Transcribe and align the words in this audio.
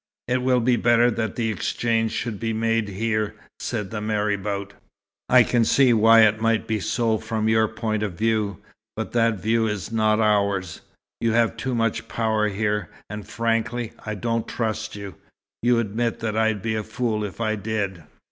"It 0.27 0.41
will 0.41 0.61
be 0.61 0.77
better 0.77 1.11
that 1.11 1.35
the 1.35 1.51
exchange 1.51 2.11
should 2.11 2.39
be 2.39 2.53
made 2.53 2.87
here," 2.87 3.35
said 3.59 3.91
the 3.91 4.01
marabout. 4.01 4.73
"I 5.29 5.43
can 5.43 5.63
see 5.63 5.93
why 5.93 6.21
it 6.21 6.41
might 6.41 6.65
be 6.65 6.79
so 6.79 7.19
from 7.19 7.47
your 7.47 7.67
point 7.67 8.01
of 8.01 8.13
view, 8.13 8.57
but 8.95 9.11
that 9.11 9.35
view 9.39 9.67
is 9.67 9.91
not 9.91 10.19
ours. 10.19 10.81
You 11.19 11.33
have 11.33 11.55
too 11.55 11.75
much 11.75 12.07
power 12.07 12.47
here, 12.47 12.89
and 13.11 13.27
frankly, 13.27 13.93
I 14.03 14.15
don't 14.15 14.47
trust 14.47 14.95
you. 14.95 15.13
You'll 15.61 15.77
admit 15.81 16.19
that 16.21 16.35
I'd 16.35 16.63
be 16.63 16.73
a 16.73 16.81
fool 16.83 17.23
if 17.23 17.39
I 17.39 17.55
did! 17.55 18.01